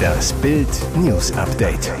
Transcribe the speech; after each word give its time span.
Das 0.00 0.32
Bild 0.34 0.68
News 0.96 1.32
Update. 1.32 1.92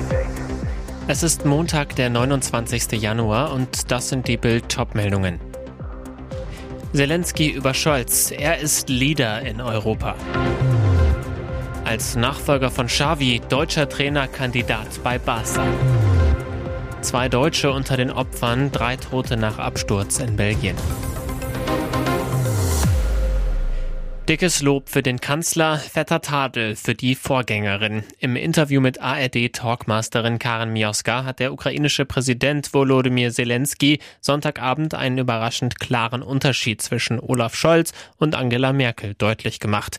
Es 1.06 1.22
ist 1.22 1.44
Montag, 1.44 1.96
der 1.96 2.10
29. 2.10 2.92
Januar 3.00 3.52
und 3.52 3.90
das 3.90 4.08
sind 4.08 4.28
die 4.28 4.36
Bild 4.36 4.68
Topmeldungen. 4.68 5.40
Zelensky 6.92 7.50
über 7.50 7.74
Scholz, 7.74 8.30
er 8.30 8.58
ist 8.58 8.88
Leader 8.88 9.42
in 9.42 9.60
Europa. 9.60 10.14
Als 11.84 12.16
Nachfolger 12.16 12.70
von 12.70 12.86
Xavi, 12.86 13.40
deutscher 13.48 13.88
Trainerkandidat 13.88 15.02
bei 15.02 15.18
Barca. 15.18 15.64
Zwei 17.00 17.28
Deutsche 17.28 17.72
unter 17.72 17.96
den 17.96 18.10
Opfern, 18.10 18.70
drei 18.70 18.96
Tote 18.96 19.36
nach 19.36 19.58
Absturz 19.58 20.18
in 20.18 20.36
Belgien. 20.36 20.76
Dickes 24.30 24.62
Lob 24.62 24.88
für 24.88 25.02
den 25.02 25.20
Kanzler, 25.20 25.76
fetter 25.76 26.20
Tadel 26.20 26.76
für 26.76 26.94
die 26.94 27.16
Vorgängerin. 27.16 28.04
Im 28.20 28.36
Interview 28.36 28.80
mit 28.80 29.00
ARD-Talkmasterin 29.00 30.38
Karen 30.38 30.72
Mioska 30.72 31.24
hat 31.24 31.40
der 31.40 31.52
ukrainische 31.52 32.04
Präsident 32.04 32.72
Volodymyr 32.72 33.32
Zelensky 33.32 33.98
Sonntagabend 34.20 34.94
einen 34.94 35.18
überraschend 35.18 35.80
klaren 35.80 36.22
Unterschied 36.22 36.80
zwischen 36.80 37.18
Olaf 37.18 37.56
Scholz 37.56 37.92
und 38.18 38.36
Angela 38.36 38.72
Merkel 38.72 39.14
deutlich 39.18 39.58
gemacht. 39.58 39.98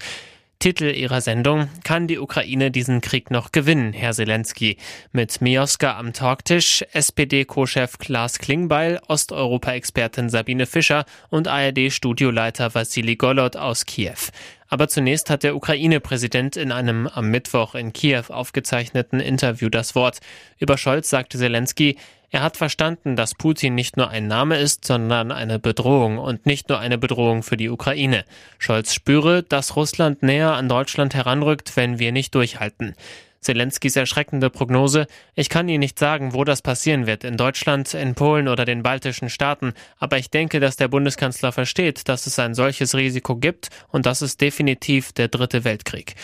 Titel 0.61 0.93
ihrer 0.93 1.21
Sendung 1.21 1.69
Kann 1.83 2.05
die 2.05 2.19
Ukraine 2.19 2.69
diesen 2.69 3.01
Krieg 3.01 3.31
noch 3.31 3.51
gewinnen, 3.51 3.93
Herr 3.93 4.13
Zelensky? 4.13 4.77
Mit 5.11 5.41
Mioska 5.41 5.97
am 5.97 6.13
Talktisch, 6.13 6.85
SPD-Co-Chef 6.93 7.97
Klaas 7.97 8.37
Klingbeil, 8.37 9.01
Osteuropa-Expertin 9.07 10.29
Sabine 10.29 10.67
Fischer 10.67 11.05
und 11.29 11.47
ARD-Studioleiter 11.47 12.75
Vassili 12.75 13.15
Golod 13.15 13.57
aus 13.57 13.87
Kiew. 13.87 14.29
Aber 14.71 14.87
zunächst 14.87 15.29
hat 15.29 15.43
der 15.43 15.57
Ukraine-Präsident 15.57 16.55
in 16.55 16.71
einem 16.71 17.05
am 17.05 17.29
Mittwoch 17.29 17.75
in 17.75 17.91
Kiew 17.91 18.23
aufgezeichneten 18.29 19.19
Interview 19.19 19.67
das 19.67 19.95
Wort. 19.95 20.19
Über 20.59 20.77
Scholz 20.77 21.09
sagte 21.09 21.37
Zelensky, 21.37 21.97
er 22.29 22.41
hat 22.41 22.55
verstanden, 22.55 23.17
dass 23.17 23.35
Putin 23.35 23.75
nicht 23.75 23.97
nur 23.97 24.09
ein 24.09 24.27
Name 24.27 24.57
ist, 24.57 24.85
sondern 24.85 25.33
eine 25.33 25.59
Bedrohung 25.59 26.19
und 26.19 26.45
nicht 26.45 26.69
nur 26.69 26.79
eine 26.79 26.97
Bedrohung 26.97 27.43
für 27.43 27.57
die 27.57 27.69
Ukraine. 27.69 28.23
Scholz 28.59 28.93
spüre, 28.93 29.43
dass 29.43 29.75
Russland 29.75 30.23
näher 30.23 30.53
an 30.53 30.69
Deutschland 30.69 31.15
heranrückt, 31.15 31.75
wenn 31.75 31.99
wir 31.99 32.13
nicht 32.13 32.33
durchhalten. 32.33 32.95
Zelenskys 33.41 33.95
erschreckende 33.95 34.51
Prognose, 34.51 35.07
ich 35.33 35.49
kann 35.49 35.67
Ihnen 35.67 35.79
nicht 35.79 35.97
sagen, 35.97 36.33
wo 36.33 36.43
das 36.43 36.61
passieren 36.61 37.07
wird, 37.07 37.23
in 37.23 37.37
Deutschland, 37.37 37.93
in 37.95 38.13
Polen 38.13 38.47
oder 38.47 38.65
den 38.65 38.83
baltischen 38.83 39.29
Staaten, 39.29 39.73
aber 39.97 40.19
ich 40.19 40.29
denke, 40.29 40.59
dass 40.59 40.75
der 40.75 40.87
Bundeskanzler 40.87 41.51
versteht, 41.51 42.07
dass 42.07 42.27
es 42.27 42.37
ein 42.37 42.53
solches 42.53 42.93
Risiko 42.95 43.35
gibt 43.35 43.69
und 43.87 44.05
das 44.05 44.21
ist 44.21 44.41
definitiv 44.41 45.11
der 45.11 45.27
dritte 45.27 45.63
Weltkrieg. 45.63 46.15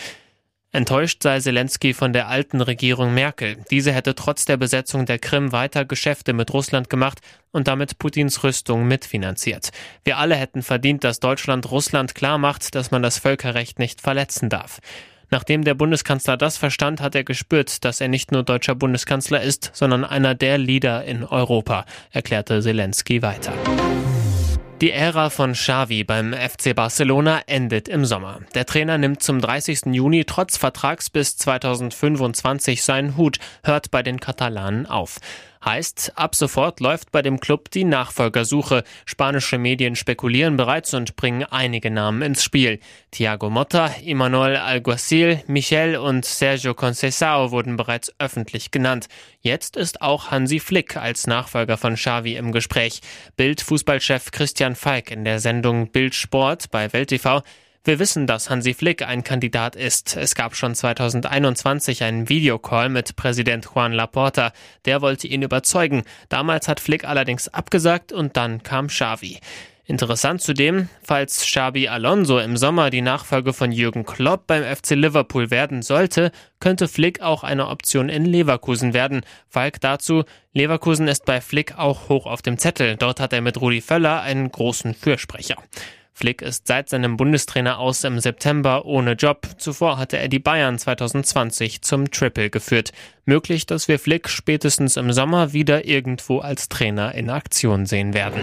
Enttäuscht 0.70 1.22
sei 1.22 1.40
Zelensky 1.40 1.94
von 1.94 2.12
der 2.12 2.28
alten 2.28 2.60
Regierung 2.60 3.14
Merkel. 3.14 3.56
Diese 3.70 3.90
hätte 3.90 4.14
trotz 4.14 4.44
der 4.44 4.58
Besetzung 4.58 5.06
der 5.06 5.18
Krim 5.18 5.50
weiter 5.50 5.86
Geschäfte 5.86 6.34
mit 6.34 6.52
Russland 6.52 6.90
gemacht 6.90 7.20
und 7.52 7.68
damit 7.68 7.98
Putins 7.98 8.44
Rüstung 8.44 8.86
mitfinanziert. 8.86 9.70
Wir 10.04 10.18
alle 10.18 10.36
hätten 10.36 10.62
verdient, 10.62 11.04
dass 11.04 11.20
Deutschland 11.20 11.70
Russland 11.70 12.14
klarmacht, 12.14 12.74
dass 12.74 12.90
man 12.90 13.02
das 13.02 13.18
Völkerrecht 13.18 13.78
nicht 13.78 14.02
verletzen 14.02 14.50
darf. 14.50 14.80
Nachdem 15.30 15.64
der 15.64 15.74
Bundeskanzler 15.74 16.36
das 16.36 16.56
verstand, 16.56 17.00
hat 17.00 17.14
er 17.14 17.24
gespürt, 17.24 17.84
dass 17.84 18.00
er 18.00 18.08
nicht 18.08 18.32
nur 18.32 18.42
deutscher 18.42 18.74
Bundeskanzler 18.74 19.42
ist, 19.42 19.70
sondern 19.74 20.04
einer 20.04 20.34
der 20.34 20.58
Leader 20.58 21.04
in 21.04 21.24
Europa, 21.24 21.84
erklärte 22.10 22.62
Zelensky 22.62 23.22
weiter. 23.22 23.52
Die 24.80 24.92
Ära 24.92 25.28
von 25.28 25.54
Xavi 25.54 26.04
beim 26.04 26.32
FC 26.32 26.72
Barcelona 26.72 27.42
endet 27.46 27.88
im 27.88 28.04
Sommer. 28.04 28.38
Der 28.54 28.64
Trainer 28.64 28.96
nimmt 28.96 29.24
zum 29.24 29.40
30. 29.40 29.86
Juni 29.86 30.24
trotz 30.24 30.56
Vertrags 30.56 31.10
bis 31.10 31.36
2025 31.36 32.84
seinen 32.84 33.16
Hut, 33.16 33.38
hört 33.64 33.90
bei 33.90 34.04
den 34.04 34.20
Katalanen 34.20 34.86
auf. 34.86 35.18
Heißt, 35.64 36.12
ab 36.14 36.34
sofort 36.34 36.80
läuft 36.80 37.10
bei 37.10 37.22
dem 37.22 37.40
Club 37.40 37.70
die 37.70 37.84
Nachfolgersuche. 37.84 38.84
Spanische 39.04 39.58
Medien 39.58 39.96
spekulieren 39.96 40.56
bereits 40.56 40.94
und 40.94 41.16
bringen 41.16 41.44
einige 41.44 41.90
Namen 41.90 42.22
ins 42.22 42.44
Spiel. 42.44 42.80
Thiago 43.10 43.50
Motta, 43.50 43.88
Imanol 44.04 44.56
Alguacil, 44.56 45.42
Michel 45.46 45.96
und 45.96 46.24
Sergio 46.24 46.72
Conceição 46.72 47.50
wurden 47.50 47.76
bereits 47.76 48.12
öffentlich 48.18 48.70
genannt. 48.70 49.08
Jetzt 49.40 49.76
ist 49.76 50.02
auch 50.02 50.30
Hansi 50.30 50.60
Flick 50.60 50.96
als 50.96 51.26
Nachfolger 51.26 51.76
von 51.76 51.94
Xavi 51.94 52.36
im 52.36 52.52
Gespräch. 52.52 53.00
Bild-Fußballchef 53.36 54.30
Christian 54.30 54.74
Falk 54.74 55.10
in 55.10 55.24
der 55.24 55.40
Sendung 55.40 55.90
Bild 55.90 56.14
Sport 56.14 56.70
bei 56.70 56.92
Welt 56.92 57.08
TV 57.08 57.42
wir 57.84 57.98
wissen, 57.98 58.26
dass 58.26 58.50
Hansi 58.50 58.74
Flick 58.74 59.02
ein 59.02 59.24
Kandidat 59.24 59.76
ist. 59.76 60.16
Es 60.16 60.34
gab 60.34 60.54
schon 60.54 60.74
2021 60.74 62.02
einen 62.02 62.28
Videocall 62.28 62.88
mit 62.88 63.16
Präsident 63.16 63.68
Juan 63.74 63.92
Laporta. 63.92 64.52
Der 64.84 65.00
wollte 65.00 65.26
ihn 65.26 65.42
überzeugen. 65.42 66.02
Damals 66.28 66.68
hat 66.68 66.80
Flick 66.80 67.04
allerdings 67.04 67.48
abgesagt 67.48 68.12
und 68.12 68.36
dann 68.36 68.62
kam 68.62 68.88
Xavi. 68.88 69.38
Interessant 69.88 70.42
zudem, 70.42 70.90
falls 71.02 71.40
Xabi 71.40 71.88
Alonso 71.88 72.38
im 72.38 72.58
Sommer 72.58 72.90
die 72.90 73.00
Nachfolge 73.00 73.54
von 73.54 73.72
Jürgen 73.72 74.04
Klopp 74.04 74.46
beim 74.46 74.62
FC 74.62 74.90
Liverpool 74.90 75.50
werden 75.50 75.80
sollte, 75.80 76.30
könnte 76.60 76.88
Flick 76.88 77.22
auch 77.22 77.42
eine 77.42 77.68
Option 77.68 78.10
in 78.10 78.26
Leverkusen 78.26 78.92
werden. 78.92 79.22
Falk 79.48 79.80
dazu, 79.80 80.24
Leverkusen 80.52 81.08
ist 81.08 81.24
bei 81.24 81.40
Flick 81.40 81.78
auch 81.78 82.10
hoch 82.10 82.26
auf 82.26 82.42
dem 82.42 82.58
Zettel. 82.58 82.96
Dort 82.96 83.18
hat 83.18 83.32
er 83.32 83.40
mit 83.40 83.58
Rudi 83.62 83.80
Völler 83.80 84.20
einen 84.20 84.52
großen 84.52 84.92
Fürsprecher. 84.92 85.56
Flick 86.18 86.42
ist 86.42 86.66
seit 86.66 86.88
seinem 86.88 87.16
Bundestrainer 87.16 87.78
aus 87.78 88.02
im 88.02 88.18
September 88.18 88.84
ohne 88.86 89.12
Job. 89.12 89.46
Zuvor 89.58 89.98
hatte 89.98 90.18
er 90.18 90.26
die 90.26 90.40
Bayern 90.40 90.76
2020 90.76 91.82
zum 91.82 92.10
Triple 92.10 92.50
geführt. 92.50 92.90
Möglich, 93.24 93.66
dass 93.66 93.86
wir 93.86 94.00
Flick 94.00 94.28
spätestens 94.28 94.96
im 94.96 95.12
Sommer 95.12 95.52
wieder 95.52 95.84
irgendwo 95.84 96.40
als 96.40 96.68
Trainer 96.68 97.14
in 97.14 97.30
Aktion 97.30 97.86
sehen 97.86 98.14
werden. 98.14 98.42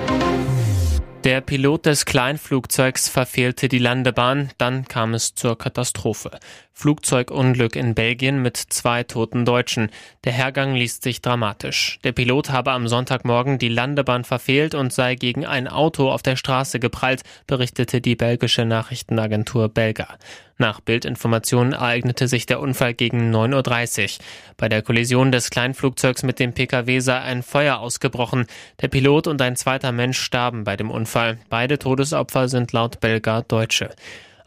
Der 1.25 1.41
Pilot 1.41 1.87
des 1.87 2.05
Kleinflugzeugs 2.05 3.09
verfehlte 3.09 3.67
die 3.67 3.79
Landebahn, 3.79 4.51
dann 4.57 4.87
kam 4.87 5.13
es 5.13 5.35
zur 5.35 5.57
Katastrophe. 5.57 6.31
Flugzeugunglück 6.77 7.77
in 7.77 7.95
Belgien 7.95 8.41
mit 8.41 8.57
zwei 8.57 9.03
toten 9.03 9.45
Deutschen. 9.45 9.89
Der 10.25 10.33
Hergang 10.33 10.75
liest 10.75 11.03
sich 11.03 11.21
dramatisch. 11.21 11.99
Der 12.03 12.11
Pilot 12.11 12.49
habe 12.49 12.73
am 12.73 12.89
Sonntagmorgen 12.89 13.57
die 13.57 13.69
Landebahn 13.69 14.25
verfehlt 14.25 14.75
und 14.75 14.91
sei 14.91 15.15
gegen 15.15 15.45
ein 15.45 15.69
Auto 15.69 16.11
auf 16.11 16.21
der 16.21 16.35
Straße 16.35 16.81
geprallt, 16.81 17.21
berichtete 17.47 18.01
die 18.01 18.17
belgische 18.17 18.65
Nachrichtenagentur 18.65 19.69
Belga. 19.69 20.17
Nach 20.57 20.81
Bildinformationen 20.81 21.71
ereignete 21.71 22.27
sich 22.27 22.45
der 22.45 22.59
Unfall 22.59 22.93
gegen 22.93 23.33
9.30 23.33 24.03
Uhr. 24.03 24.25
Bei 24.57 24.67
der 24.67 24.81
Kollision 24.81 25.31
des 25.31 25.49
Kleinflugzeugs 25.49 26.23
mit 26.23 26.39
dem 26.39 26.53
Pkw 26.53 26.99
sei 26.99 27.19
ein 27.19 27.41
Feuer 27.41 27.79
ausgebrochen. 27.79 28.47
Der 28.81 28.89
Pilot 28.89 29.27
und 29.27 29.41
ein 29.41 29.55
zweiter 29.55 29.93
Mensch 29.93 30.19
starben 30.19 30.65
bei 30.65 30.75
dem 30.75 30.91
Unfall. 30.91 31.39
Beide 31.49 31.79
Todesopfer 31.79 32.49
sind 32.49 32.73
laut 32.73 32.99
Belga 32.99 33.43
Deutsche. 33.43 33.91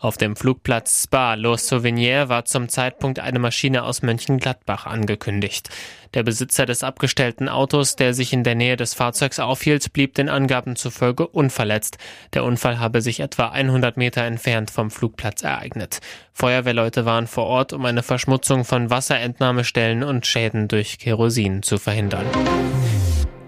Auf 0.00 0.16
dem 0.16 0.36
Flugplatz 0.36 1.02
Spa 1.04 1.34
Los 1.34 1.66
Souvenir 1.66 2.28
war 2.28 2.44
zum 2.44 2.68
Zeitpunkt 2.68 3.18
eine 3.18 3.40
Maschine 3.40 3.82
aus 3.82 4.00
Mönchengladbach 4.02 4.86
angekündigt. 4.86 5.70
Der 6.14 6.22
Besitzer 6.22 6.66
des 6.66 6.84
abgestellten 6.84 7.48
Autos, 7.48 7.96
der 7.96 8.14
sich 8.14 8.32
in 8.32 8.44
der 8.44 8.54
Nähe 8.54 8.76
des 8.76 8.94
Fahrzeugs 8.94 9.40
aufhielt, 9.40 9.92
blieb 9.92 10.14
den 10.14 10.28
Angaben 10.28 10.76
zufolge 10.76 11.26
unverletzt. 11.26 11.98
Der 12.32 12.44
Unfall 12.44 12.78
habe 12.78 13.02
sich 13.02 13.18
etwa 13.18 13.48
100 13.48 13.96
Meter 13.96 14.22
entfernt 14.22 14.70
vom 14.70 14.92
Flugplatz 14.92 15.42
ereignet. 15.42 15.98
Feuerwehrleute 16.32 17.04
waren 17.04 17.26
vor 17.26 17.46
Ort, 17.46 17.72
um 17.72 17.84
eine 17.84 18.04
Verschmutzung 18.04 18.64
von 18.64 18.90
Wasserentnahmestellen 18.90 20.04
und 20.04 20.28
Schäden 20.28 20.68
durch 20.68 21.00
Kerosin 21.00 21.64
zu 21.64 21.76
verhindern. 21.76 22.26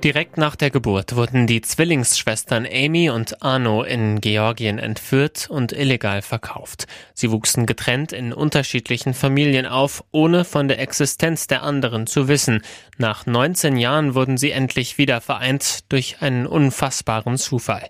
Direkt 0.04 0.38
nach 0.38 0.56
der 0.56 0.70
Geburt 0.70 1.14
wurden 1.14 1.46
die 1.46 1.60
Zwillingsschwestern 1.60 2.66
Amy 2.66 3.10
und 3.10 3.42
Arno 3.42 3.82
in 3.82 4.22
Georgien 4.22 4.78
entführt 4.78 5.50
und 5.50 5.72
illegal 5.72 6.22
verkauft. 6.22 6.86
Sie 7.12 7.30
wuchsen 7.30 7.66
getrennt 7.66 8.12
in 8.12 8.32
unterschiedlichen 8.32 9.12
Familien 9.12 9.66
auf, 9.66 10.02
ohne 10.10 10.46
von 10.46 10.68
der 10.68 10.78
Existenz 10.78 11.48
der 11.48 11.62
anderen 11.62 12.06
zu 12.06 12.28
wissen. 12.28 12.62
Nach 12.96 13.26
19 13.26 13.76
Jahren 13.76 14.14
wurden 14.14 14.38
sie 14.38 14.52
endlich 14.52 14.96
wieder 14.96 15.20
vereint 15.20 15.80
durch 15.90 16.22
einen 16.22 16.46
unfassbaren 16.46 17.36
Zufall. 17.36 17.86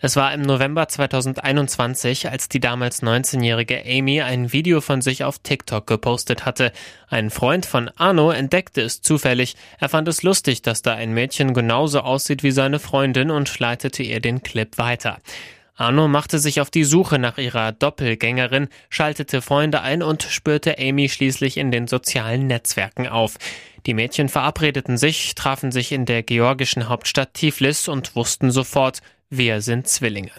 Es 0.00 0.14
war 0.14 0.32
im 0.32 0.42
November 0.42 0.86
2021, 0.86 2.30
als 2.30 2.48
die 2.48 2.60
damals 2.60 3.02
19-jährige 3.02 3.82
Amy 3.84 4.22
ein 4.22 4.52
Video 4.52 4.80
von 4.80 5.02
sich 5.02 5.24
auf 5.24 5.40
TikTok 5.40 5.88
gepostet 5.88 6.46
hatte. 6.46 6.70
Ein 7.08 7.30
Freund 7.30 7.66
von 7.66 7.90
Arno 7.96 8.30
entdeckte 8.30 8.80
es 8.80 9.02
zufällig. 9.02 9.56
Er 9.80 9.88
fand 9.88 10.06
es 10.06 10.22
lustig, 10.22 10.62
dass 10.62 10.82
da 10.82 10.94
ein 10.94 11.14
Mädchen 11.14 11.52
genauso 11.52 12.00
aussieht 12.00 12.44
wie 12.44 12.52
seine 12.52 12.78
Freundin 12.78 13.32
und 13.32 13.58
leitete 13.58 14.04
ihr 14.04 14.20
den 14.20 14.44
Clip 14.44 14.78
weiter. 14.78 15.18
Arno 15.74 16.06
machte 16.06 16.38
sich 16.38 16.60
auf 16.60 16.70
die 16.70 16.84
Suche 16.84 17.18
nach 17.18 17.38
ihrer 17.38 17.72
Doppelgängerin, 17.72 18.68
schaltete 18.90 19.42
Freunde 19.42 19.80
ein 19.80 20.04
und 20.04 20.22
spürte 20.22 20.78
Amy 20.78 21.08
schließlich 21.08 21.56
in 21.56 21.72
den 21.72 21.88
sozialen 21.88 22.46
Netzwerken 22.46 23.08
auf. 23.08 23.36
Die 23.86 23.94
Mädchen 23.94 24.28
verabredeten 24.28 24.96
sich, 24.96 25.34
trafen 25.34 25.72
sich 25.72 25.90
in 25.90 26.04
der 26.04 26.22
georgischen 26.22 26.88
Hauptstadt 26.88 27.34
Tiflis 27.34 27.88
und 27.88 28.14
wussten 28.14 28.50
sofort, 28.50 29.00
wir 29.30 29.60
sind 29.60 29.88
Zwillinge. 29.88 30.32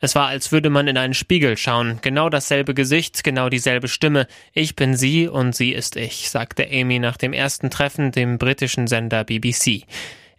Es 0.00 0.14
war, 0.14 0.28
als 0.28 0.52
würde 0.52 0.68
man 0.68 0.86
in 0.86 0.98
einen 0.98 1.14
Spiegel 1.14 1.56
schauen. 1.56 1.98
Genau 2.02 2.28
dasselbe 2.28 2.74
Gesicht, 2.74 3.24
genau 3.24 3.48
dieselbe 3.48 3.88
Stimme. 3.88 4.26
Ich 4.52 4.76
bin 4.76 4.96
sie 4.96 5.28
und 5.28 5.54
sie 5.54 5.72
ist 5.72 5.96
ich, 5.96 6.28
sagte 6.28 6.68
Amy 6.70 6.98
nach 6.98 7.16
dem 7.16 7.32
ersten 7.32 7.70
Treffen 7.70 8.12
dem 8.12 8.36
britischen 8.36 8.86
Sender 8.86 9.24
BBC. 9.24 9.84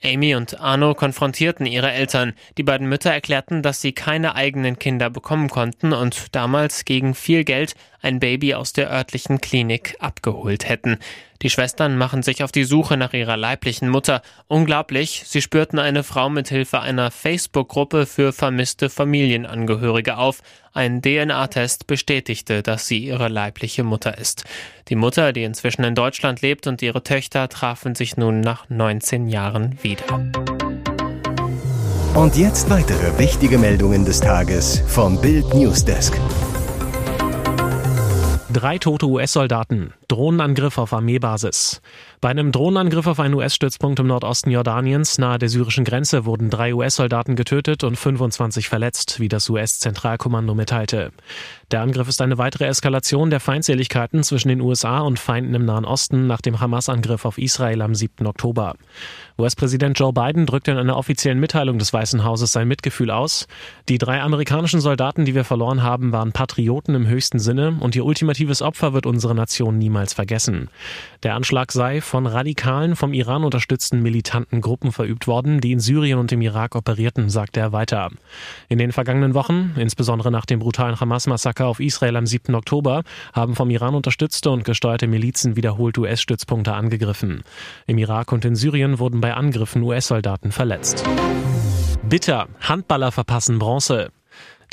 Amy 0.04 0.36
und 0.36 0.60
Arno 0.60 0.94
konfrontierten 0.94 1.66
ihre 1.66 1.92
Eltern. 1.92 2.34
Die 2.58 2.64
beiden 2.64 2.88
Mütter 2.88 3.12
erklärten, 3.12 3.64
dass 3.64 3.82
sie 3.82 3.94
keine 3.94 4.36
eigenen 4.36 4.78
Kinder 4.78 5.10
bekommen 5.10 5.50
konnten 5.50 5.94
und 5.94 6.36
damals 6.36 6.86
gegen 6.86 7.16
viel 7.16 7.44
Geld 7.44 7.74
ein 8.02 8.20
Baby 8.20 8.54
aus 8.54 8.72
der 8.72 8.92
örtlichen 8.92 9.42
Klinik 9.42 9.96
abgeholt 10.00 10.70
hätten. 10.70 11.00
Die 11.42 11.50
Schwestern 11.50 11.98
machen 11.98 12.24
sich 12.24 12.44
auf 12.44 12.52
die 12.52 12.64
Suche 12.64 12.98
nach 12.98 13.14
ihrer 13.14 13.38
leiblichen 13.38 13.90
Mutter. 13.90 14.22
Unglaublich, 14.48 15.24
sie 15.26 15.42
spürten 15.42 15.80
eine 15.80 16.04
Frau 16.04 16.30
mit 16.30 16.50
Hilfe 16.50 16.80
einer 16.80 17.12
Facebook-Gruppe 17.12 18.06
für 18.06 18.34
vermisste 18.34 18.90
Familienangehörige 18.90 20.18
auf. 20.18 20.42
Ein 20.74 21.02
DNA-Test 21.02 21.88
bestätigte, 21.88 22.64
dass 22.64 22.88
sie 22.88 23.00
ihre 23.00 23.28
leibliche 23.28 23.84
Mutter 23.84 24.18
ist. 24.18 24.46
Die 24.90 24.96
Mutter, 24.96 25.34
die 25.34 25.44
inzwischen 25.44 25.84
in 25.84 25.96
Deutschland 25.96 26.42
lebt, 26.42 26.68
und 26.68 26.82
ihre 26.82 27.04
Töchter 27.04 27.50
trafen 27.50 27.96
sich 27.96 28.18
nun 28.18 28.42
nach 28.42 28.70
19 28.70 29.28
Jahren 29.28 29.78
wieder. 29.82 30.06
Und 32.16 32.38
jetzt 32.38 32.70
weitere 32.70 33.20
wichtige 33.20 33.58
Meldungen 33.58 34.06
des 34.06 34.22
Tages 34.22 34.82
vom 34.88 35.20
Bild 35.20 35.54
Newsdesk. 35.54 36.18
Drei 38.56 38.78
tote 38.78 39.08
US-Soldaten. 39.08 39.94
Drohnenangriff 40.08 40.78
auf 40.78 40.94
Armeebasis. 40.94 41.82
Bei 42.22 42.30
einem 42.30 42.54
Drohnenangriff 42.54 43.06
auf 43.06 43.20
einen 43.20 43.34
US-Stützpunkt 43.34 44.00
im 44.00 44.08
Nordosten 44.08 44.50
Jordaniens 44.50 45.18
nahe 45.18 45.38
der 45.38 45.50
syrischen 45.50 45.84
Grenze 45.84 46.24
wurden 46.24 46.50
drei 46.50 46.74
US-Soldaten 46.74 47.36
getötet 47.36 47.84
und 47.84 47.98
25 47.98 48.70
verletzt, 48.70 49.20
wie 49.20 49.28
das 49.28 49.50
US-Zentralkommando 49.50 50.56
mitteilte. 50.56 51.12
Der 51.72 51.82
Angriff 51.82 52.08
ist 52.08 52.22
eine 52.22 52.38
weitere 52.38 52.66
Eskalation 52.66 53.32
der 53.32 53.40
Feindseligkeiten 53.40 54.22
zwischen 54.22 54.50
den 54.50 54.62
USA 54.62 55.00
und 55.00 55.18
Feinden 55.18 55.56
im 55.56 55.66
Nahen 55.66 55.84
Osten 55.84 56.28
nach 56.28 56.42
dem 56.42 56.60
Hamas-Angriff 56.60 57.26
auf 57.26 57.40
Israel 57.40 57.82
am 57.82 57.96
7. 57.96 58.28
Oktober. 58.28 58.76
US-Präsident 59.40 59.98
Joe 59.98 60.14
Biden 60.14 60.46
drückte 60.46 60.72
in 60.72 60.78
einer 60.78 60.96
offiziellen 60.96 61.40
Mitteilung 61.40 61.80
des 61.80 61.92
Weißen 61.92 62.24
Hauses 62.24 62.52
sein 62.52 62.68
Mitgefühl 62.68 63.10
aus. 63.10 63.48
Die 63.90 63.98
drei 63.98 64.22
amerikanischen 64.22 64.80
Soldaten, 64.80 65.26
die 65.26 65.34
wir 65.34 65.44
verloren 65.44 65.82
haben, 65.82 66.12
waren 66.12 66.34
Patrioten 66.34 66.94
im 66.94 67.08
höchsten 67.08 67.40
Sinne 67.40 67.76
und 67.80 67.96
ihr 67.96 68.06
ultimatives 68.06 68.62
Opfer 68.62 68.94
wird 68.94 69.08
unsere 69.08 69.34
Nation 69.34 69.80
niemals 69.80 70.14
vergessen. 70.14 70.70
Der 71.24 71.34
Anschlag 71.34 71.72
sei 71.72 72.00
von 72.00 72.28
radikalen, 72.28 72.96
vom 72.96 73.12
Iran 73.12 73.44
unterstützten 73.44 74.04
militanten 74.04 74.62
Gruppen 74.62 74.92
verübt 74.92 75.26
worden, 75.26 75.62
die 75.62 75.72
in 75.72 75.80
Syrien 75.80 76.20
und 76.20 76.32
im 76.32 76.42
Irak 76.42 76.76
operierten, 76.76 77.30
sagte 77.30 77.60
er 77.60 77.72
weiter. 77.72 78.12
In 78.70 78.78
den 78.78 78.92
vergangenen 78.92 79.34
Wochen, 79.34 79.74
insbesondere 79.78 80.32
nach 80.32 80.46
dem 80.46 80.60
brutalen 80.60 81.00
Hamas-Massaker 81.00 81.55
auf 81.64 81.80
Israel 81.80 82.18
am 82.18 82.26
7. 82.26 82.54
Oktober, 82.56 83.04
haben 83.32 83.56
vom 83.56 83.70
Iran 83.70 83.96
unterstützte 83.96 84.52
und 84.52 84.66
gesteuerte 84.66 85.08
Milizen 85.08 85.56
wiederholt 85.56 85.98
US-Stützpunkte 85.98 86.74
angegriffen. 86.74 87.44
Im 87.88 87.98
Irak 87.98 88.34
und 88.34 88.44
in 88.44 88.56
Syrien 88.56 89.00
wurden 89.00 89.22
bei 89.22 89.34
Angriffen 89.34 89.82
US-Soldaten 89.82 90.52
verletzt. 90.52 91.06
Bitter, 92.04 92.48
Handballer 92.60 93.12
verpassen 93.12 93.58
Bronze. 93.58 94.12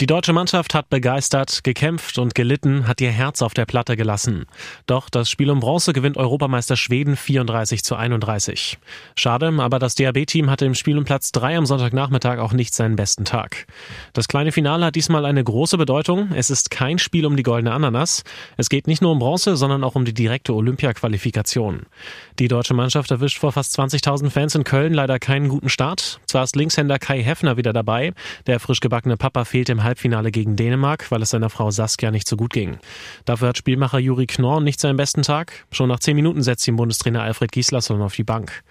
Die 0.01 0.07
deutsche 0.07 0.33
Mannschaft 0.33 0.75
hat 0.75 0.89
begeistert, 0.89 1.63
gekämpft 1.65 2.19
und 2.19 2.35
gelitten, 2.35 2.89
hat 2.89 3.01
ihr 3.01 3.11
Herz 3.11 3.43
auf 3.43 3.55
der 3.55 3.67
Platte 3.67 3.97
gelassen. 3.97 4.47
Doch 4.87 5.11
das 5.11 5.31
Spiel 5.31 5.51
um 5.51 5.61
Bronze 5.61 5.93
gewinnt 5.93 6.17
Europameister 6.17 6.77
Schweden 6.77 7.15
34 7.15 7.85
zu 7.85 7.95
31. 7.95 8.79
Schade, 9.17 9.53
aber 9.59 9.79
das 9.79 9.95
DAB-Team 9.95 10.51
hatte 10.51 10.65
im 10.65 10.75
Spiel 10.75 10.97
um 10.97 11.05
Platz 11.05 11.31
3 11.33 11.59
am 11.59 11.67
Sonntagnachmittag 11.67 12.39
auch 12.39 12.53
nicht 12.53 12.75
seinen 12.75 12.97
besten 12.97 13.25
Tag. 13.25 13.67
Das 14.13 14.29
kleine 14.29 14.51
Finale 14.51 14.87
hat 14.87 14.97
diesmal 14.97 15.27
eine 15.27 15.45
große 15.45 15.77
Bedeutung. 15.77 16.31
Es 16.35 16.51
ist 16.51 16.71
kein 16.71 16.99
Spiel 16.99 17.27
um 17.27 17.37
die 17.37 17.43
goldene 17.43 17.73
Ananas. 17.73 18.25
Es 18.57 18.71
geht 18.71 18.87
nicht 18.87 19.03
nur 19.03 19.13
um 19.13 19.19
Bronze, 19.19 19.57
sondern 19.57 19.85
auch 19.85 19.95
um 19.95 20.05
die 20.05 20.15
direkte 20.15 20.55
Olympia-Qualifikation. 20.55 21.83
Die 22.39 22.49
deutsche 22.49 22.75
Mannschaft 22.75 23.11
erwischt 23.11 23.39
vor 23.39 23.53
fast 23.53 23.79
20.000 23.79 24.31
Fans 24.31 24.55
in 24.55 24.65
Köln 24.65 24.95
leider 24.95 25.19
keinen 25.19 25.49
guten 25.49 25.69
Start. 25.69 26.21
Zwar 26.27 26.45
ist 26.45 26.57
Linkshänder 26.57 26.99
Kai 26.99 27.23
Heffner 27.23 27.57
wieder 27.57 27.73
dabei, 27.73 28.15
der 28.47 28.59
frisch 28.59 28.81
gebackene 28.81 29.17
Papa 29.17 29.45
fehlt 29.45 29.69
im 29.69 29.82
Halbfinale 29.83 30.31
gegen 30.31 30.57
Dänemark, 30.57 31.11
weil 31.11 31.23
es 31.23 31.31
seiner 31.31 31.51
Frau 31.51 31.71
Saskia 31.71 32.11
nicht 32.11 32.29
so 32.29 32.37
gut 32.37 32.53
ging. 32.53 32.79
Dafür 33.25 33.49
hat 33.49 33.59
Spielmacher 33.59 33.99
Juri 33.99 34.27
Knorr 34.27 34.61
nicht 34.61 34.81
seinen 34.81 34.97
besten 34.97 35.23
Tag. 35.23 35.67
Schon 35.71 35.89
nach 35.89 36.01
zehn 36.01 36.17
Minuten 36.17 36.43
setzt 36.43 36.67
ihn 36.69 36.77
Bundestrainer 36.77 37.23
Alfred 37.23 37.53
Gislason 37.53 38.03
auf 38.03 38.15
die 38.15 38.25
Bank. 38.25 38.63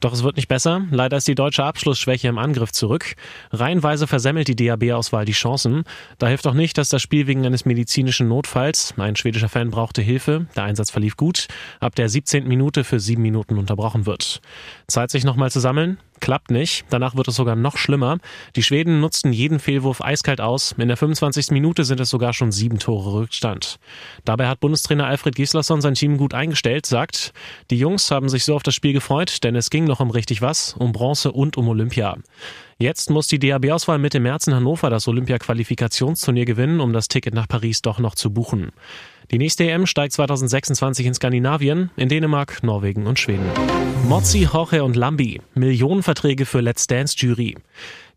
Doch 0.00 0.12
es 0.12 0.22
wird 0.22 0.36
nicht 0.36 0.48
besser. 0.48 0.82
Leider 0.90 1.16
ist 1.16 1.28
die 1.28 1.34
deutsche 1.34 1.64
Abschlussschwäche 1.64 2.28
im 2.28 2.38
Angriff 2.38 2.72
zurück. 2.72 3.14
Reihenweise 3.50 4.06
versemmelt 4.06 4.48
die 4.48 4.56
DAB-Auswahl 4.56 5.24
die 5.24 5.32
Chancen. 5.32 5.84
Da 6.18 6.28
hilft 6.28 6.46
auch 6.46 6.54
nicht, 6.54 6.78
dass 6.78 6.88
das 6.88 7.02
Spiel 7.02 7.26
wegen 7.26 7.46
eines 7.46 7.64
medizinischen 7.64 8.28
Notfalls, 8.28 8.94
ein 8.96 9.16
schwedischer 9.16 9.48
Fan 9.48 9.70
brauchte 9.70 10.02
Hilfe, 10.02 10.46
der 10.56 10.64
Einsatz 10.64 10.90
verlief 10.90 11.16
gut, 11.16 11.48
ab 11.80 11.94
der 11.94 12.08
17. 12.08 12.46
Minute 12.46 12.84
für 12.84 13.00
sieben 13.00 13.22
Minuten 13.22 13.58
unterbrochen 13.58 14.06
wird. 14.06 14.40
Zeit 14.86 15.10
sich 15.10 15.24
nochmal 15.24 15.50
zu 15.50 15.60
sammeln? 15.60 15.98
Klappt 16.20 16.50
nicht. 16.50 16.84
Danach 16.90 17.14
wird 17.14 17.28
es 17.28 17.36
sogar 17.36 17.56
noch 17.56 17.76
schlimmer. 17.76 18.18
Die 18.56 18.62
Schweden 18.62 19.00
nutzten 19.00 19.32
jeden 19.32 19.58
Fehlwurf 19.58 20.00
eiskalt 20.00 20.40
aus. 20.40 20.74
In 20.78 20.88
der 20.88 20.96
25. 20.96 21.50
Minute 21.50 21.84
sind 21.84 22.00
es 22.00 22.10
sogar 22.10 22.32
schon 22.32 22.52
sieben 22.52 22.78
Tore 22.78 23.12
Rückstand. 23.12 23.78
Dabei 24.24 24.48
hat 24.48 24.60
Bundestrainer 24.60 25.06
Alfred 25.06 25.34
Gislason 25.34 25.80
sein 25.80 25.94
Team 25.94 26.16
gut 26.16 26.34
eingestellt, 26.34 26.86
sagt, 26.86 27.32
die 27.70 27.78
Jungs 27.78 28.10
haben 28.10 28.28
sich 28.28 28.44
so 28.44 28.54
auf 28.56 28.62
das 28.62 28.74
Spiel 28.74 28.92
gefreut, 28.92 29.44
denn 29.44 29.56
es 29.56 29.70
ging 29.70 29.85
noch 29.86 30.00
um 30.00 30.10
richtig 30.10 30.42
was, 30.42 30.74
um 30.78 30.92
Bronze 30.92 31.32
und 31.32 31.56
um 31.56 31.68
Olympia. 31.68 32.16
Jetzt 32.78 33.08
muss 33.10 33.26
die 33.26 33.38
DAB-Auswahl 33.38 33.98
Mitte 33.98 34.20
März 34.20 34.46
in 34.46 34.54
Hannover 34.54 34.90
das 34.90 35.08
Olympia-Qualifikationsturnier 35.08 36.44
gewinnen, 36.44 36.80
um 36.80 36.92
das 36.92 37.08
Ticket 37.08 37.32
nach 37.32 37.48
Paris 37.48 37.80
doch 37.80 37.98
noch 37.98 38.14
zu 38.14 38.30
buchen. 38.30 38.72
Die 39.30 39.38
nächste 39.38 39.64
EM 39.64 39.86
steigt 39.86 40.12
2026 40.12 41.06
in 41.06 41.14
Skandinavien, 41.14 41.90
in 41.96 42.08
Dänemark, 42.08 42.62
Norwegen 42.62 43.06
und 43.06 43.18
Schweden. 43.18 43.46
Mozzi, 44.08 44.48
Jorge 44.52 44.84
und 44.84 44.94
Lambi. 44.94 45.40
Millionenverträge 45.54 46.46
für 46.46 46.60
Let's 46.60 46.86
Dance 46.86 47.16
Jury. 47.18 47.56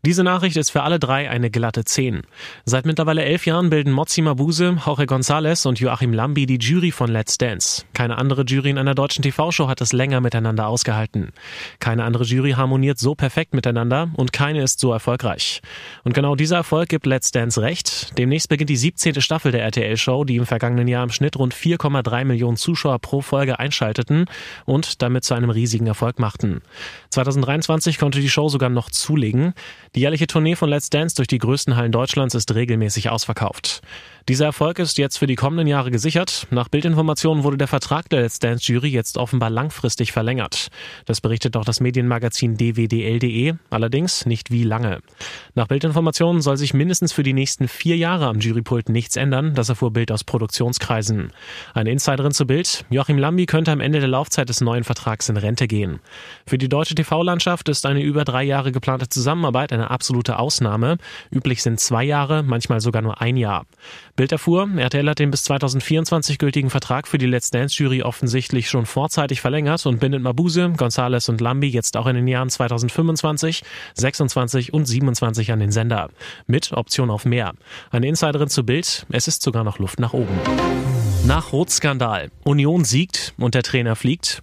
Diese 0.02 0.24
Nachricht 0.24 0.56
ist 0.56 0.70
für 0.70 0.82
alle 0.82 0.98
drei 0.98 1.28
eine 1.28 1.50
glatte 1.50 1.84
10. 1.84 2.22
Seit 2.64 2.86
mittlerweile 2.86 3.22
elf 3.22 3.44
Jahren 3.44 3.68
bilden 3.68 3.92
Mozzi 3.92 4.22
Mabuse, 4.22 4.78
Jorge 4.86 5.02
González 5.02 5.68
und 5.68 5.78
Joachim 5.78 6.14
Lambi 6.14 6.46
die 6.46 6.56
Jury 6.56 6.90
von 6.90 7.10
Let's 7.10 7.36
Dance. 7.36 7.84
Keine 7.92 8.16
andere 8.16 8.44
Jury 8.44 8.70
in 8.70 8.78
einer 8.78 8.94
deutschen 8.94 9.20
TV-Show 9.20 9.68
hat 9.68 9.82
es 9.82 9.92
länger 9.92 10.22
miteinander 10.22 10.68
ausgehalten. 10.68 11.32
Keine 11.80 12.04
andere 12.04 12.24
Jury 12.24 12.52
harmoniert 12.52 12.98
so 12.98 13.14
perfekt 13.14 13.52
miteinander 13.52 14.08
und 14.16 14.32
keine 14.32 14.62
ist 14.62 14.80
so 14.80 14.90
erfolgreich. 14.90 15.60
Und 16.02 16.14
genau 16.14 16.34
dieser 16.34 16.56
Erfolg 16.56 16.88
gibt 16.88 17.04
Let's 17.04 17.30
Dance 17.30 17.60
recht. 17.60 18.16
Demnächst 18.16 18.48
beginnt 18.48 18.70
die 18.70 18.78
17. 18.78 19.20
Staffel 19.20 19.52
der 19.52 19.64
RTL-Show, 19.64 20.24
die 20.24 20.36
im 20.36 20.46
vergangenen 20.46 20.88
Jahr 20.88 21.04
im 21.04 21.10
Schnitt 21.10 21.36
rund 21.36 21.54
4,3 21.54 22.24
Millionen 22.24 22.56
Zuschauer 22.56 23.00
pro 23.00 23.20
Folge 23.20 23.58
einschalteten 23.58 24.24
und 24.64 25.02
damit 25.02 25.24
zu 25.24 25.34
einem 25.34 25.50
riesigen 25.50 25.88
Erfolg 25.88 26.18
machten. 26.18 26.62
2023 27.10 27.98
konnte 27.98 28.20
die 28.20 28.30
Show 28.30 28.48
sogar 28.48 28.70
noch 28.70 28.90
zulegen. 28.90 29.52
Die 29.94 30.00
jährliche 30.00 30.28
Tournee 30.28 30.54
von 30.54 30.68
Let's 30.68 30.90
Dance 30.90 31.16
durch 31.16 31.26
die 31.26 31.38
größten 31.38 31.76
Hallen 31.76 31.90
Deutschlands 31.90 32.34
ist 32.34 32.54
regelmäßig 32.54 33.10
ausverkauft. 33.10 33.82
Dieser 34.28 34.46
Erfolg 34.46 34.78
ist 34.78 34.98
jetzt 34.98 35.18
für 35.18 35.26
die 35.26 35.34
kommenden 35.34 35.66
Jahre 35.66 35.90
gesichert. 35.90 36.46
Nach 36.50 36.68
Bildinformationen 36.68 37.44
wurde 37.44 37.56
der 37.56 37.68
Vertrag 37.68 38.08
der 38.10 38.22
Let's 38.22 38.38
Dance 38.38 38.70
Jury 38.70 38.88
jetzt 38.88 39.16
offenbar 39.16 39.50
langfristig 39.50 40.12
verlängert. 40.12 40.68
Das 41.06 41.20
berichtet 41.20 41.56
auch 41.56 41.64
das 41.64 41.80
Medienmagazin 41.80 42.56
dwdl.de, 42.56 43.54
allerdings 43.70 44.26
nicht 44.26 44.50
wie 44.50 44.64
lange. 44.64 45.00
Nach 45.54 45.66
Bildinformationen 45.66 46.42
soll 46.42 46.56
sich 46.56 46.74
mindestens 46.74 47.12
für 47.12 47.22
die 47.22 47.32
nächsten 47.32 47.68
vier 47.68 47.96
Jahre 47.96 48.26
am 48.26 48.40
Jurypult 48.40 48.88
nichts 48.88 49.16
ändern, 49.16 49.54
das 49.54 49.68
erfuhr 49.68 49.92
Bild 49.92 50.12
aus 50.12 50.24
Produktionskreisen. 50.24 51.32
Eine 51.74 51.90
Insiderin 51.90 52.32
zu 52.32 52.46
Bild, 52.46 52.84
Joachim 52.90 53.18
Lambi 53.18 53.46
könnte 53.46 53.72
am 53.72 53.80
Ende 53.80 54.00
der 54.00 54.08
Laufzeit 54.08 54.48
des 54.48 54.60
neuen 54.60 54.84
Vertrags 54.84 55.28
in 55.28 55.36
Rente 55.36 55.66
gehen. 55.66 56.00
Für 56.46 56.58
die 56.58 56.68
deutsche 56.68 56.94
TV-Landschaft 56.94 57.68
ist 57.68 57.86
eine 57.86 58.02
über 58.02 58.24
drei 58.24 58.42
Jahre 58.42 58.72
geplante 58.72 59.08
Zusammenarbeit 59.08 59.72
eine 59.72 59.90
absolute 59.90 60.38
Ausnahme. 60.38 60.98
Üblich 61.30 61.62
sind 61.62 61.80
zwei 61.80 62.04
Jahre, 62.04 62.42
manchmal 62.42 62.80
sogar 62.80 63.02
nur 63.02 63.20
ein 63.20 63.36
Jahr. 63.36 63.66
Bild 64.20 64.32
erfuhr, 64.32 64.68
RTL 64.76 65.08
hat 65.08 65.18
den 65.18 65.30
bis 65.30 65.44
2024 65.44 66.36
gültigen 66.36 66.68
Vertrag 66.68 67.08
für 67.08 67.16
die 67.16 67.24
Let's 67.24 67.48
Dance 67.48 67.82
Jury 67.82 68.02
offensichtlich 68.02 68.68
schon 68.68 68.84
vorzeitig 68.84 69.40
verlängert 69.40 69.86
und 69.86 69.98
bindet 69.98 70.20
Mabuse, 70.20 70.74
González 70.76 71.30
und 71.30 71.40
Lambi 71.40 71.68
jetzt 71.68 71.96
auch 71.96 72.06
in 72.06 72.16
den 72.16 72.28
Jahren 72.28 72.50
2025, 72.50 73.62
26 73.94 74.74
und 74.74 74.84
27 74.84 75.52
an 75.52 75.60
den 75.60 75.72
Sender. 75.72 76.10
Mit 76.46 76.72
Option 76.72 77.08
auf 77.08 77.24
mehr. 77.24 77.54
Eine 77.90 78.08
Insiderin 78.08 78.50
zu 78.50 78.62
Bild, 78.62 79.06
es 79.08 79.26
ist 79.26 79.40
sogar 79.40 79.64
noch 79.64 79.78
Luft 79.78 79.98
nach 80.00 80.12
oben. 80.12 80.38
Nach 81.24 81.54
Rotskandal. 81.54 82.30
Union 82.44 82.84
siegt 82.84 83.32
und 83.38 83.54
der 83.54 83.62
Trainer 83.62 83.96
fliegt. 83.96 84.42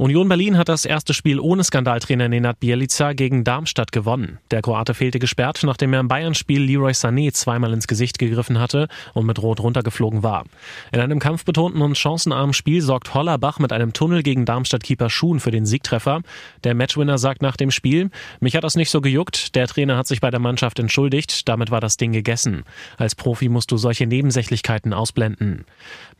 Union 0.00 0.30
Berlin 0.30 0.56
hat 0.56 0.70
das 0.70 0.86
erste 0.86 1.12
Spiel 1.12 1.38
ohne 1.38 1.62
Skandaltrainer 1.62 2.26
Nenad 2.26 2.58
Bielica 2.58 3.12
gegen 3.12 3.44
Darmstadt 3.44 3.92
gewonnen. 3.92 4.38
Der 4.50 4.62
Kroate 4.62 4.94
fehlte 4.94 5.18
gesperrt, 5.18 5.60
nachdem 5.62 5.92
er 5.92 6.00
im 6.00 6.08
Bayern-Spiel 6.08 6.62
Leroy 6.62 6.92
Sané 6.92 7.34
zweimal 7.34 7.74
ins 7.74 7.86
Gesicht 7.86 8.18
gegriffen 8.18 8.58
hatte 8.58 8.88
und 9.12 9.26
mit 9.26 9.42
Rot 9.42 9.60
runtergeflogen 9.60 10.22
war. 10.22 10.46
In 10.90 11.00
einem 11.00 11.18
kampfbetonten 11.18 11.82
und 11.82 11.98
chancenarmen 11.98 12.54
Spiel 12.54 12.80
sorgt 12.80 13.12
Hollerbach 13.12 13.58
mit 13.58 13.74
einem 13.74 13.92
Tunnel 13.92 14.22
gegen 14.22 14.46
Darmstadt-Keeper 14.46 15.10
Schuhn 15.10 15.38
für 15.38 15.50
den 15.50 15.66
Siegtreffer. 15.66 16.22
Der 16.64 16.74
Matchwinner 16.74 17.18
sagt 17.18 17.42
nach 17.42 17.58
dem 17.58 17.70
Spiel, 17.70 18.08
mich 18.40 18.56
hat 18.56 18.64
das 18.64 18.76
nicht 18.76 18.88
so 18.88 19.02
gejuckt, 19.02 19.54
der 19.54 19.66
Trainer 19.66 19.98
hat 19.98 20.06
sich 20.06 20.22
bei 20.22 20.30
der 20.30 20.40
Mannschaft 20.40 20.78
entschuldigt, 20.78 21.46
damit 21.46 21.70
war 21.70 21.82
das 21.82 21.98
Ding 21.98 22.12
gegessen. 22.12 22.64
Als 22.96 23.14
Profi 23.14 23.50
musst 23.50 23.70
du 23.70 23.76
solche 23.76 24.06
Nebensächlichkeiten 24.06 24.94
ausblenden. 24.94 25.66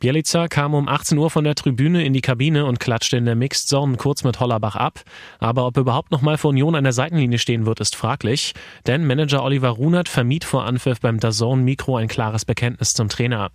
Bielica 0.00 0.48
kam 0.48 0.74
um 0.74 0.86
18 0.86 1.16
Uhr 1.16 1.30
von 1.30 1.44
der 1.44 1.54
Tribüne 1.54 2.04
in 2.04 2.12
die 2.12 2.20
Kabine 2.20 2.66
und 2.66 2.78
klatschte 2.78 3.16
in 3.16 3.24
der 3.24 3.36
Mixed 3.36 3.69
Zone 3.70 3.96
kurz 3.96 4.24
mit 4.24 4.40
Hollerbach 4.40 4.76
ab. 4.76 5.00
Aber 5.38 5.66
ob 5.66 5.78
überhaupt 5.78 6.10
noch 6.10 6.20
mal 6.20 6.36
für 6.36 6.48
Union 6.48 6.74
an 6.74 6.84
der 6.84 6.92
Seitenlinie 6.92 7.38
stehen 7.38 7.64
wird, 7.64 7.80
ist 7.80 7.96
fraglich. 7.96 8.52
Denn 8.86 9.06
Manager 9.06 9.42
Oliver 9.42 9.70
Runert 9.70 10.08
vermied 10.08 10.44
vor 10.44 10.64
Anpfiff 10.64 11.00
beim 11.00 11.20
DAZN 11.20 11.62
Mikro 11.62 11.96
ein 11.96 12.08
klares 12.08 12.44
Bekenntnis 12.44 12.94
zum 12.94 13.08
Trainer. 13.08 13.50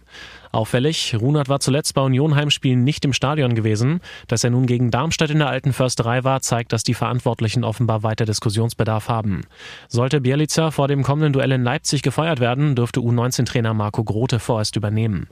Auffällig, 0.55 1.17
Runert 1.19 1.49
war 1.49 1.59
zuletzt 1.59 1.95
bei 1.95 2.01
Union 2.01 2.33
Heimspielen 2.33 2.85
nicht 2.85 3.03
im 3.03 3.11
Stadion 3.11 3.55
gewesen. 3.55 3.99
Dass 4.27 4.45
er 4.45 4.51
nun 4.51 4.67
gegen 4.67 4.89
Darmstadt 4.89 5.29
in 5.29 5.39
der 5.39 5.49
alten 5.49 5.73
Försterei 5.73 6.23
war, 6.23 6.39
zeigt, 6.39 6.71
dass 6.71 6.85
die 6.85 6.93
Verantwortlichen 6.93 7.65
offenbar 7.65 8.03
weiter 8.03 8.23
Diskussionsbedarf 8.23 9.09
haben. 9.09 9.41
Sollte 9.89 10.21
Bielica 10.21 10.71
vor 10.71 10.87
dem 10.87 11.03
kommenden 11.03 11.33
Duell 11.33 11.51
in 11.51 11.65
Leipzig 11.65 12.03
gefeuert 12.03 12.39
werden, 12.39 12.73
dürfte 12.75 13.01
U19-Trainer 13.01 13.73
Marco 13.73 14.05
Grote 14.05 14.39
vorerst 14.39 14.77
übernehmen. 14.77 15.27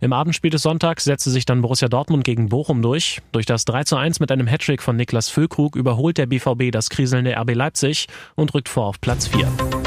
Im 0.00 0.12
Abendspiel 0.12 0.50
des 0.50 0.62
Sonntags 0.62 1.04
setzte 1.04 1.30
sich 1.30 1.46
dann 1.46 1.62
Borussia 1.62 1.88
Dortmund 1.88 2.24
gegen 2.24 2.48
Bochum 2.48 2.82
durch. 2.82 3.22
Durch 3.30 3.46
das 3.46 3.64
3 3.66 3.84
zu 3.84 3.96
1 3.96 4.18
mit 4.24 4.32
einem 4.32 4.46
Hattrick 4.46 4.80
von 4.80 4.96
Niklas 4.96 5.28
Füllkrug 5.28 5.76
überholt 5.76 6.16
der 6.16 6.24
BVB 6.24 6.72
das 6.72 6.88
kriselnde 6.88 7.36
RB 7.36 7.54
Leipzig 7.54 8.06
und 8.36 8.54
rückt 8.54 8.70
vor 8.70 8.86
auf 8.86 8.98
Platz 8.98 9.26
4. 9.26 9.83